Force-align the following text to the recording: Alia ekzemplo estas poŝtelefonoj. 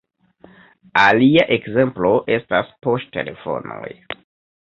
Alia 1.01 1.43
ekzemplo 1.57 2.11
estas 2.37 2.73
poŝtelefonoj. 2.87 3.93